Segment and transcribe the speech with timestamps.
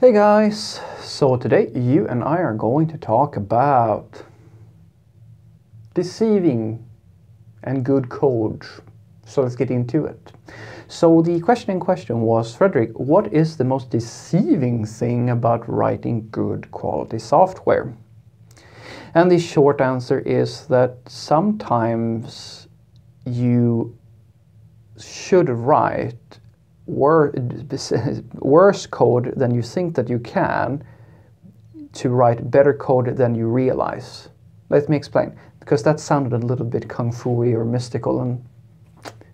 [0.00, 4.22] Hey guys, so today you and I are going to talk about
[5.92, 6.86] deceiving
[7.64, 8.64] and good code.
[9.26, 10.30] So let's get into it.
[10.86, 16.28] So the question in question was, Frederick, what is the most deceiving thing about writing
[16.30, 17.92] good quality software?
[19.16, 22.68] And the short answer is that sometimes
[23.26, 23.98] you
[24.96, 26.38] should write
[26.88, 30.82] worse code than you think that you can
[31.92, 34.30] to write better code than you realize.
[34.70, 38.44] Let me explain, because that sounded a little bit kung fu or mystical, and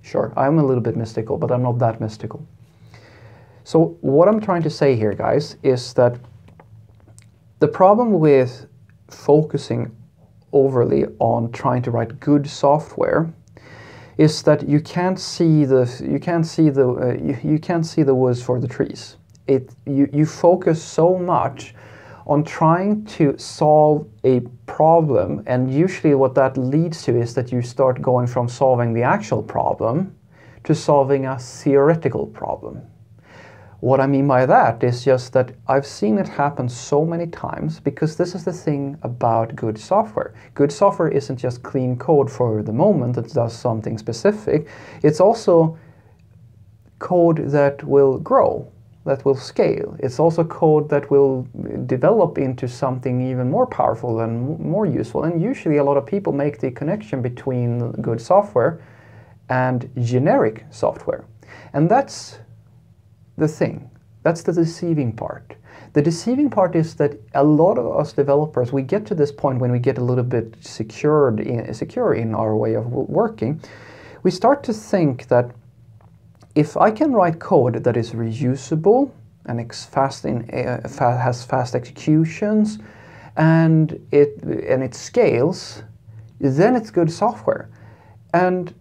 [0.02, 2.46] sure, I'm a little bit mystical, but I'm not that mystical.
[3.64, 6.18] So what I'm trying to say here, guys, is that
[7.60, 8.66] the problem with
[9.08, 9.96] focusing
[10.52, 13.32] overly on trying to write good software
[14.16, 18.02] is that you can't see the you can't see the uh, you, you can't see
[18.02, 19.16] the woods for the trees.
[19.46, 21.74] It you you focus so much
[22.26, 27.60] on trying to solve a problem and usually what that leads to is that you
[27.60, 30.14] start going from solving the actual problem
[30.64, 32.80] to solving a theoretical problem.
[33.80, 37.80] What I mean by that is just that I've seen it happen so many times
[37.80, 40.34] because this is the thing about good software.
[40.54, 44.68] Good software isn't just clean code for the moment that does something specific.
[45.02, 45.78] It's also
[46.98, 48.72] code that will grow,
[49.04, 49.96] that will scale.
[49.98, 51.46] It's also code that will
[51.86, 55.24] develop into something even more powerful and more useful.
[55.24, 58.80] And usually a lot of people make the connection between good software
[59.50, 61.24] and generic software.
[61.74, 62.38] And that's
[63.36, 63.90] the thing.
[64.22, 65.56] That's the deceiving part.
[65.92, 69.60] The deceiving part is that a lot of us developers, we get to this point
[69.60, 73.60] when we get a little bit secured in, secure in our way of working,
[74.22, 75.50] we start to think that
[76.54, 79.10] if I can write code that is reusable
[79.46, 82.78] and fast in, uh, has fast executions
[83.36, 85.82] and it and it scales,
[86.40, 87.68] then it's good software.
[88.32, 88.74] And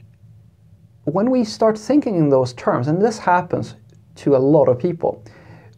[1.05, 3.75] when we start thinking in those terms, and this happens
[4.15, 5.23] to a lot of people.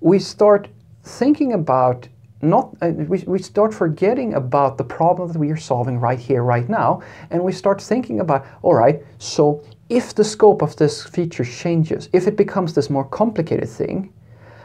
[0.01, 0.67] We start
[1.03, 2.07] thinking about
[2.41, 6.43] not uh, we, we start forgetting about the problem that we are solving right here
[6.43, 7.01] right now
[7.31, 12.09] and we start thinking about all right so if the scope of this feature changes
[12.13, 14.13] if it becomes this more complicated thing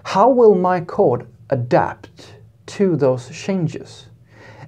[0.05, 2.35] how will my code adapt
[2.67, 4.07] to those changes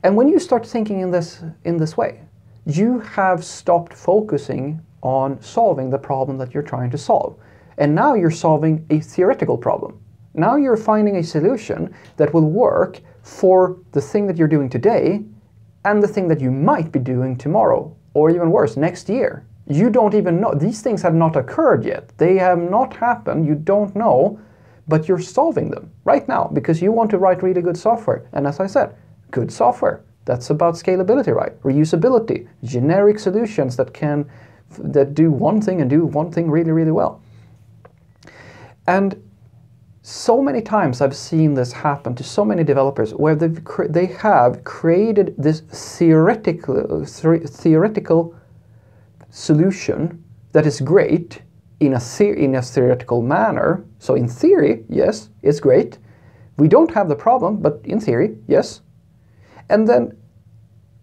[0.04, 2.20] and when you start thinking in this in this way
[2.66, 7.36] you have stopped focusing on solving the problem that you're trying to solve
[7.82, 9.98] and now you're solving a theoretical problem.
[10.34, 15.24] Now you're finding a solution that will work for the thing that you're doing today
[15.84, 19.44] and the thing that you might be doing tomorrow, or even worse, next year.
[19.66, 20.54] You don't even know.
[20.54, 22.16] These things have not occurred yet.
[22.18, 23.46] They have not happened.
[23.46, 24.38] You don't know,
[24.86, 28.28] but you're solving them right now because you want to write really good software.
[28.32, 28.94] And as I said,
[29.32, 30.04] good software.
[30.24, 31.60] That's about scalability, right?
[31.62, 34.30] Reusability, generic solutions that can
[34.78, 37.20] that do one thing and do one thing really, really well.
[38.86, 39.22] And
[40.02, 45.34] so many times I've seen this happen to so many developers where they have created
[45.38, 48.34] this theoretical theoretical
[49.30, 51.42] solution that is great
[51.78, 53.84] in a in a theoretical manner.
[53.98, 55.98] So in theory, yes, it's great.
[56.58, 58.82] We don't have the problem, but in theory, yes.
[59.68, 60.16] And then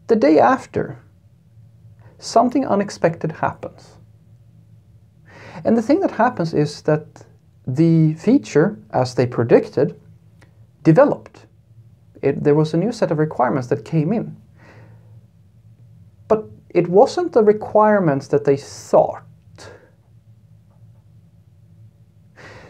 [0.08, 1.00] the day after,
[2.18, 3.98] something unexpected happens.
[5.64, 7.26] And the thing that happens is that
[7.68, 10.00] the feature, as they predicted,
[10.84, 11.46] developed.
[12.22, 14.36] It, there was a new set of requirements that came in.
[16.28, 19.24] But it wasn't the requirements that they thought.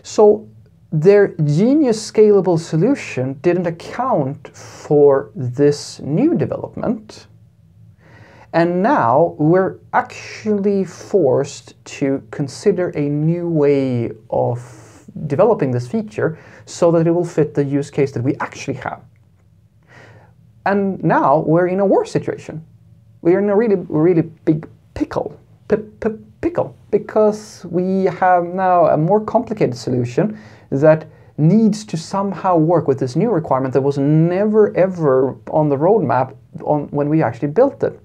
[0.04, 0.50] So
[0.92, 7.28] their genius scalable solution didn't account for this new development.
[8.54, 16.92] And now we're actually forced to consider a new way of developing this feature so
[16.92, 19.02] that it will fit the use case that we actually have.
[20.66, 22.66] And now we're in a worse situation.
[23.22, 25.38] We're in a really, really big pickle,
[25.68, 30.38] P -p pickle, because we have now a more complicated solution
[30.70, 31.06] that
[31.38, 36.34] needs to somehow work with this new requirement that was never ever on the roadmap
[36.64, 38.00] on when we actually built it.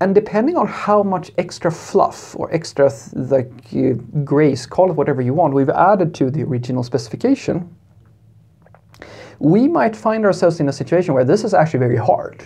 [0.00, 5.20] And depending on how much extra fluff or extra like uh, grace, call it whatever
[5.20, 7.74] you want, we've added to the original specification,
[9.40, 12.44] we might find ourselves in a situation where this is actually very hard.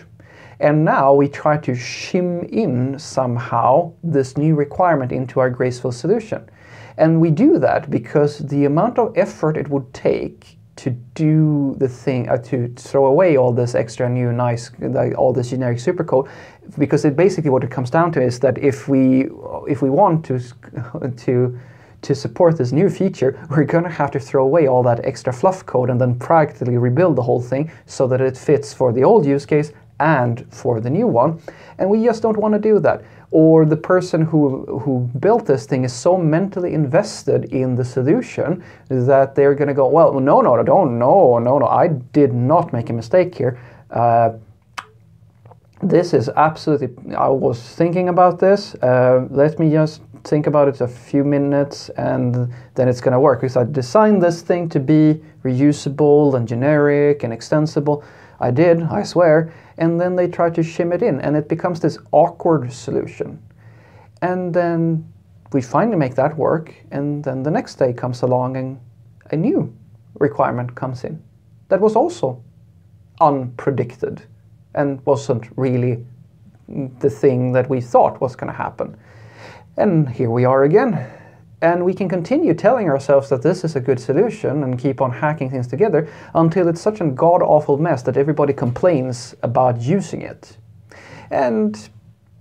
[0.60, 6.48] And now we try to shim in somehow this new requirement into our graceful solution.
[6.96, 11.88] And we do that because the amount of effort it would take to do the
[11.88, 16.28] thing uh, to throw away all this extra new nice like all this generic supercode
[16.78, 19.28] because it basically what it comes down to is that if we
[19.68, 20.40] if we want to
[21.16, 21.58] to
[22.02, 25.32] to support this new feature, we're going to have to throw away all that extra
[25.32, 29.02] fluff code and then practically rebuild the whole thing so that it fits for the
[29.02, 31.40] old use case and for the new one.
[31.78, 33.02] And we just don't want to do that.
[33.32, 38.62] Or the person who, who built this thing is so mentally invested in the solution
[38.88, 42.34] that they're going to go, well, no, no, no, don't, no, no, no, I did
[42.34, 43.58] not make a mistake here.
[43.90, 44.32] Uh,
[45.82, 48.74] this is absolutely, I was thinking about this.
[48.76, 53.20] Uh, let me just think about it a few minutes and then it's going to
[53.20, 53.40] work.
[53.40, 58.04] Because I designed this thing to be reusable and generic and extensible.
[58.42, 59.54] I did, I swear.
[59.78, 63.40] And then they try to shim it in and it becomes this awkward solution.
[64.20, 65.10] And then
[65.52, 68.80] we finally make that work and then the next day comes along and
[69.30, 69.74] a new
[70.18, 71.22] requirement comes in
[71.68, 72.42] that was also
[73.20, 74.22] unpredicted
[74.74, 76.04] and wasn't really
[76.98, 78.96] the thing that we thought was going to happen.
[79.76, 81.06] And here we are again.
[81.62, 85.12] And we can continue telling ourselves that this is a good solution and keep on
[85.12, 90.22] hacking things together until it's such a god awful mess that everybody complains about using
[90.22, 90.56] it.
[91.30, 91.88] And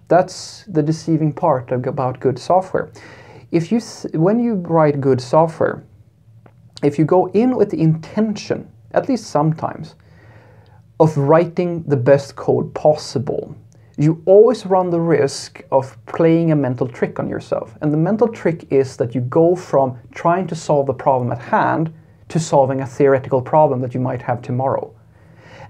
[0.07, 2.91] that's the deceiving part about good software.
[3.51, 3.79] If you
[4.13, 5.83] when you write good software,
[6.81, 9.94] if you go in with the intention, at least sometimes,
[11.00, 13.56] of writing the best code possible,
[14.03, 17.77] you always run the risk of playing a mental trick on yourself.
[17.81, 21.39] And the mental trick is that you go from trying to solve the problem at
[21.39, 21.94] hand
[22.30, 24.94] to solving a theoretical problem that you might have tomorrow.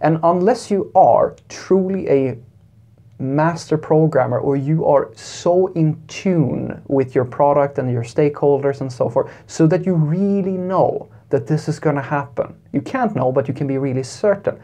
[0.01, 2.37] And unless you are truly a
[3.19, 8.91] master programmer or you are so in tune with your product and your stakeholders and
[8.91, 12.55] so forth, so that you really know that this is going to happen.
[12.71, 14.59] You can't know, but you can be really certain.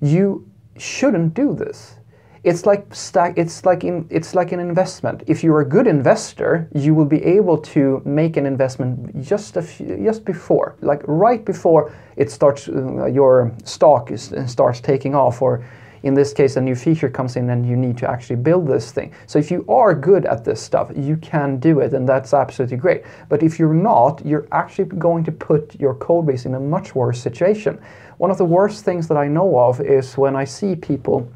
[0.00, 1.96] You shouldn't do this
[2.46, 5.24] it's like stack it's like in it's like an investment.
[5.26, 9.62] If you're a good investor you will be able to make an investment just a
[9.62, 15.42] few, just before like right before it starts uh, your stock is, starts taking off
[15.42, 15.64] or
[16.04, 18.92] in this case a new feature comes in and you need to actually build this
[18.92, 19.12] thing.
[19.26, 22.76] So if you are good at this stuff you can do it and that's absolutely
[22.76, 23.02] great.
[23.28, 26.94] But if you're not you're actually going to put your code base in a much
[26.94, 27.80] worse situation.
[28.18, 31.28] One of the worst things that i know of is when i see people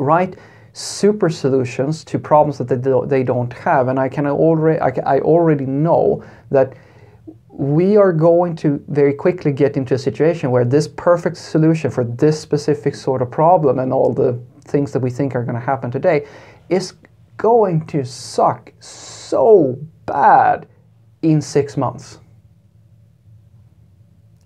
[0.00, 0.36] write
[0.72, 3.88] super solutions to problems that they, do, they don't have.
[3.88, 6.74] And I can already, I, I already know that
[7.48, 12.04] we are going to very quickly get into a situation where this perfect solution for
[12.04, 15.60] this specific sort of problem and all the things that we think are going to
[15.60, 16.26] happen today
[16.68, 16.94] is
[17.36, 20.66] going to suck so bad
[21.22, 22.18] in six months.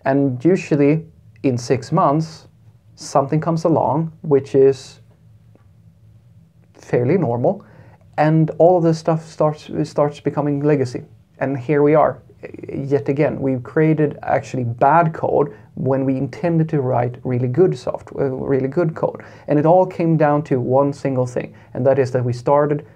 [0.05, 1.07] And usually
[1.43, 2.49] in six months,
[2.97, 5.01] something comes along which is
[6.85, 7.65] fairly normal,
[8.17, 11.03] and all of this stuff starts starts becoming legacy.
[11.39, 12.23] And here we are,
[12.69, 13.41] yet again.
[13.41, 18.69] We've created actually bad code when we intended to write really good software, uh, really
[18.69, 22.25] good code, and it all came down to one single thing, and that is that
[22.25, 22.87] we started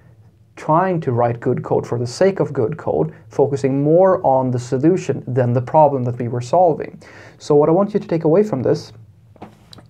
[0.54, 4.58] trying to write good code for the sake of good code, focusing more on the
[4.58, 7.00] solution than the problem that we were solving.
[7.38, 8.92] So what I want you to take away from this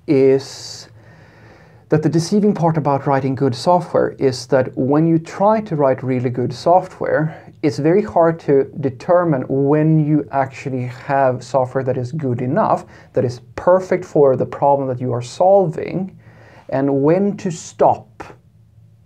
[0.07, 0.89] is
[1.89, 6.03] that the deceiving part about writing good software is that when you try to write
[6.03, 12.13] really good software, it's very hard to determine when you actually have software that is
[12.13, 16.19] good enough, that is perfect for the problem that you are solving,
[16.69, 18.23] and when to stop.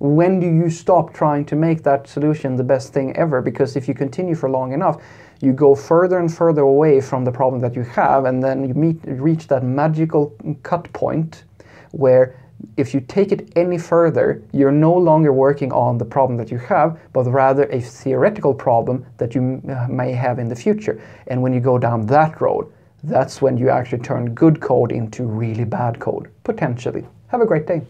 [0.01, 3.41] When do you stop trying to make that solution the best thing ever?
[3.41, 5.01] Because if you continue for long enough,
[5.41, 8.75] you go further and further away from the problem that you have, and then you
[8.75, 11.45] meet, reach that magical cut point
[11.93, 12.35] where
[12.77, 16.59] if you take it any further, you're no longer working on the problem that you
[16.59, 21.01] have, but rather a theoretical problem that you uh, may have in the future.
[21.27, 22.73] And when you go down that road,
[23.05, 27.07] that's when you actually turn good code into really bad code, potentially.
[27.29, 27.83] Have a great day.